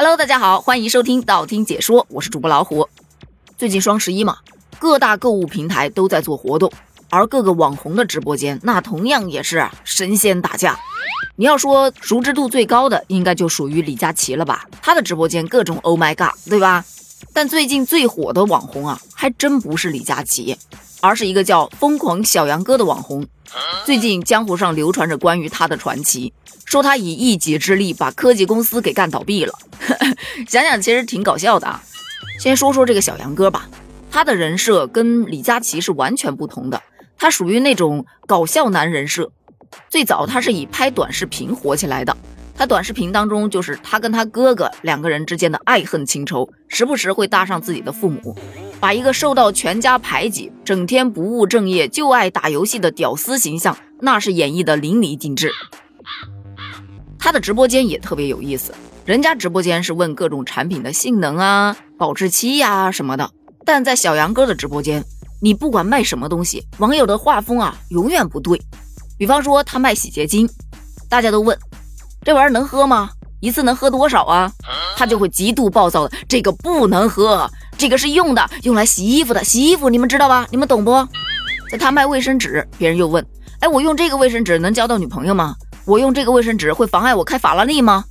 [0.00, 2.88] Hello，大家好，欢迎收听道听解说，我是主播老虎。
[3.56, 4.38] 最近双十一嘛，
[4.78, 6.70] 各大购物平台都在做活动，
[7.10, 10.78] 而各个网红的直播间那同样也是神仙打架。
[11.34, 14.68] 你要说熟知度最高的，应该就属于李佳琦了吧？
[14.80, 16.84] 他的直播间各种 Oh my God，对吧？
[17.32, 20.56] 但最近最火的网红啊，还真不是李佳琦，
[21.00, 23.26] 而是一个叫疯狂小杨哥的网红。
[23.84, 26.32] 最近江湖上流传着关于他的传奇，
[26.68, 29.54] 说他以一己之力把科技公司给干倒闭了。
[30.46, 31.82] 想想其实挺搞笑的啊。
[32.38, 33.66] 先说说这个小杨哥吧，
[34.10, 36.82] 他的人设跟李佳琦是完全不同的，
[37.16, 39.32] 他属于那种搞笑男人设。
[39.88, 42.14] 最早他是以拍短视频火起来的。
[42.54, 48.36] 他短视频当中就是他跟他哥哥两个人之间的爱恨情仇，时不时会搭上自己的父母，
[48.78, 55.50] 把一个受到全家排挤、整天不务正业、就爱打游戏的屌丝形象，那是演绎的淋漓尽致。
[57.18, 63.30] 他的直播间也特别有意思，人家直播间是问各种产品的性能啊、保质期呀什么的，
[63.64, 65.04] 但在小杨哥的直播间，
[65.40, 68.60] 你不管卖什么东西，网友的画风啊永远不对。
[69.18, 70.48] 比方说他卖洗洁精，
[71.08, 71.58] 大家都问。
[72.22, 73.10] 这玩意儿能喝吗？
[73.40, 74.52] 一次能喝多少啊？
[74.96, 80.46] 他就会极度暴躁的，这个不能喝，这个是用的，用来洗衣服的，洗衣服你们知道吧？
[80.50, 80.92] 你们懂不？
[81.70, 83.24] 在他卖卫生纸，别人又问，
[83.60, 85.54] 哎，我用这个卫生纸能交到女朋友吗？
[85.88, 88.04] 我用这个卫生纸会妨碍我开法拉利吗？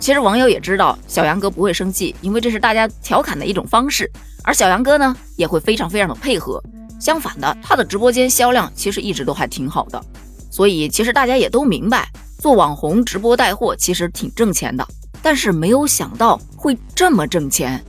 [0.00, 4.10] 其实网友也知道小杨哥不会生气，因为这是大家调侃的一种方式，
[4.42, 6.60] 而小杨哥呢也会非常非常的配合。
[6.98, 10.04] 相反的，他的直播间销量其实一直都还挺好的，
[10.50, 12.08] 所以其实大家也都明白。
[12.40, 14.84] 做网红直播带货其实挺挣钱的，
[15.22, 17.80] 但是没有想到会这么挣钱。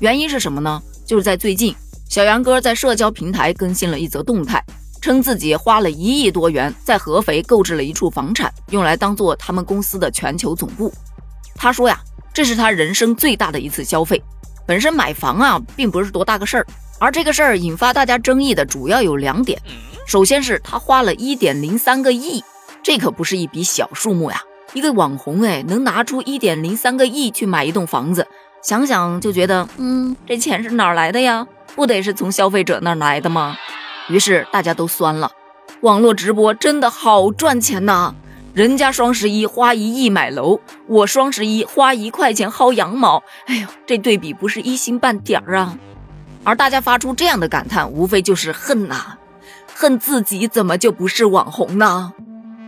[0.00, 0.82] 原因是什么呢？
[1.06, 1.74] 就是在最近，
[2.10, 4.62] 小杨哥在社交平台更新了一则动态，
[5.04, 10.90] 称自己花了一亿多元在合肥购置了一处房产，用来当做他们公司的全球总部。
[11.54, 12.00] 他说呀，
[12.32, 14.22] 这是他人生最大的一次消费。
[14.66, 16.66] 本身买房啊，并不是多大个事儿，
[16.98, 19.60] 而这个事儿引发大家争议的主要有两点。
[20.06, 22.42] 首先是他花了一点零三个亿。
[22.82, 24.40] 这可不是一笔小数目呀！
[24.72, 28.26] 一个网红哎，能拿出一点零三个亿去买一栋房子，
[28.62, 31.46] 想想就觉得，嗯，这钱是哪来的呀？
[31.74, 33.58] 不得是从消费者那儿来的吗？
[34.08, 35.32] 于是大家都酸了，
[35.80, 38.14] 网络直播真的好赚钱呐！
[38.52, 45.76] 人家双十一花一亿买楼，我双十一花一块钱薅羊毛，哎呦，这对比不是一星半点儿啊！
[46.44, 49.16] 而大家发出这样的感叹，无非就是恨呐，
[49.74, 52.12] 恨自己怎么就不是网红呢？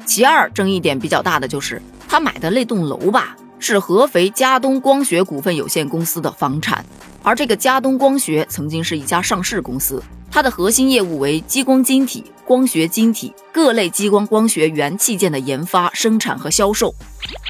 [0.07, 6.85] 其二，争议点比较大的就是他买的那栋楼吧，是合肥佳东光学股份有限公司的房产，
[7.23, 16.95] 而这个佳东光学曾经是一家上市公司，它的核心业务为激光晶体、光学晶体各类激光光学元器件的研发、生产和销售。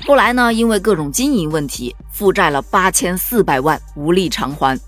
[0.07, 4.79] 后来呢，因为各种经营问题，负债了八千四百万，无力偿还，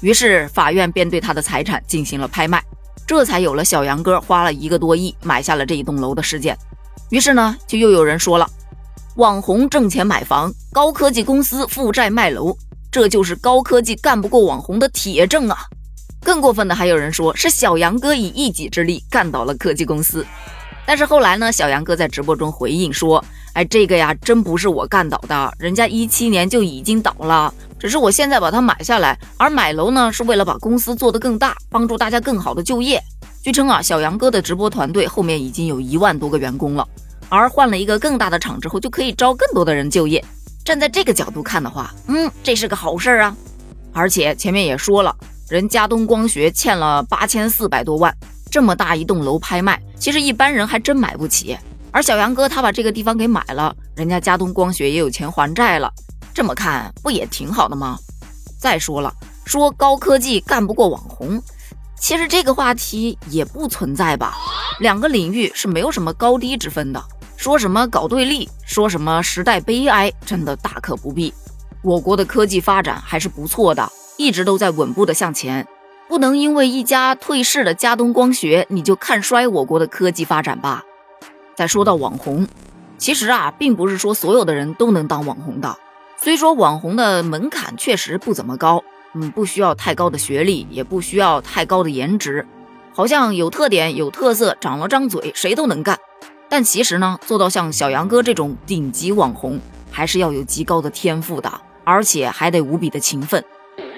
[0.00, 2.62] 于是法院便对他的财产进行了拍卖，
[3.06, 6.56] 这才有了小杨哥花了一个多亿买下了这一栋楼的事件。
[7.10, 8.48] 于是呢，就又有人说了，
[9.18, 12.56] 网红挣钱买房，高科技公司负债卖楼，
[12.88, 15.58] 这就是高科技干不过网红的铁证啊！
[16.22, 20.24] 更过分的还有人说是小杨哥以一己之力干倒了科技公司。
[20.86, 23.24] 但是后来呢，小杨哥在直播中回应说
[23.54, 33.02] ：“哎，这个呀，真不是我干倒的，人家一七年就已经倒了，只是我现在把它买下来，而买楼呢，是为了把公司做得更大，帮助大家更好的就业。”
[33.42, 36.86] 据称啊，小杨哥的直播团队后面已经有一万多个员工了，
[37.28, 40.24] 而换了一个更大的厂之后，就可以招更多的人就业。
[40.64, 43.36] 站在这个角度看的话，嗯，这是个好事儿啊。
[43.92, 45.14] 而且前面也说了，
[45.48, 48.14] 人家东光学欠了八千四百多万，
[48.50, 51.56] 这么大一栋楼拍卖，其实一般人还真买不起。
[51.90, 55.90] 而小杨哥他把这个地方给买了，人家家东光学也有钱还债了。
[56.34, 57.98] 这么看不也挺好的吗？
[58.60, 59.12] 再说了，
[59.44, 61.42] 说高科技干不过网红。
[61.98, 64.36] 其实这个话题也不存在吧，
[64.80, 67.02] 两个领域是没有什么高低之分的。
[67.38, 71.32] 说什么搞对立，说什么时代悲哀，真的大可不必。
[71.82, 75.64] 我国的科技发展还是不错的，一直都在稳步的向前。
[76.08, 80.82] 不能因为一家退市的佳东光学，你就看衰我国的科技发展吧。
[81.54, 82.48] 再说到网红，
[82.98, 85.78] 其实啊，并不是说所有的人都能当网红的。
[86.16, 88.82] 虽说网红的门槛确实不怎么高。
[89.14, 92.44] 嗯，不需要太高的学历，也不需要太高的颜值，
[92.92, 95.96] 好像有特点、有特色，长了张嘴，谁都能干。
[96.48, 99.60] 但其实呢，做到像小杨哥这种顶级网红，
[99.90, 103.44] 还是要有极高的天赋的，而且还得无比的勤奋。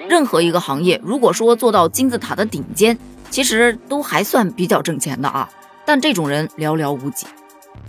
[0.09, 2.97] 任何一个行业，如果说做到金字塔的顶尖，
[3.29, 5.49] 其实都还算比较挣钱的啊。
[5.85, 7.25] 但这种人寥寥无几，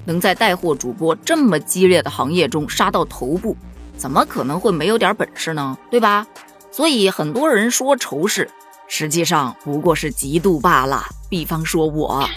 [0.04, 3.56] 能在带货主播这么激烈的行业中杀到头部。
[3.96, 5.76] 怎么可能会没有点本事呢？
[5.90, 6.26] 对吧？
[6.70, 8.50] 所以很多人说仇视，
[8.88, 11.04] 实际上不过是嫉妒罢了。
[11.28, 12.28] 比方说我，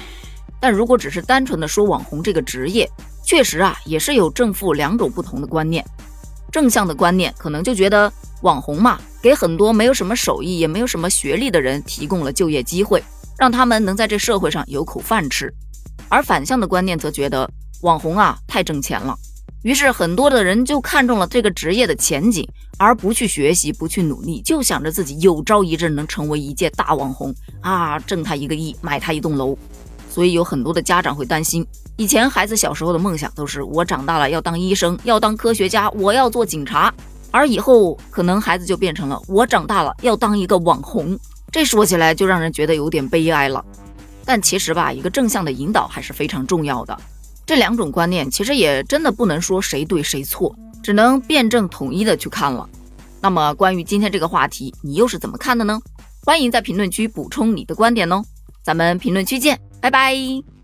[0.60, 2.90] 但如果只是单纯的说网红这个职业，
[3.24, 5.86] 确实啊，也是有正负两种不同的观念。
[6.52, 8.12] 正向的观念可能就觉得
[8.42, 13.04] 网红嘛，给很多没有什么手艺也没有什么学历的人提供了就业机会，
[13.38, 15.54] 让他们能在这社会上有口饭吃。
[16.08, 17.50] 而反向的观念则觉得
[17.82, 19.16] 网红啊太挣钱了，
[19.64, 22.48] 于是很多的人就看中了这个职业的前景，
[22.78, 29.58] 而不去学习，不去努力，就想着自己有朝一日能成为一介大网红啊，挣他一个亿，买他一栋楼。
[30.16, 31.68] 所以有很多的家长会担心，
[31.98, 36.94] 以前孩子小时候的梦想都是我长大了要当医生，要当科学家，我要做警察，
[37.32, 41.20] 而以后可能孩子就变成了我长大了要当一个网红。
[41.52, 43.62] 这说起来就让人觉得有点悲哀了。
[44.24, 46.98] 但其实吧，一个正向的引导还是非常重要的。
[47.46, 52.66] 这两种观念其实也真的不能说谁对谁错，只能辩证统一的去看了。
[53.20, 55.78] 那么关于今天这个话题，你又是怎么看的呢？
[56.24, 58.24] 欢迎在评论区补充你的观点哦。
[58.66, 60.55] 咱们评论区见，拜拜。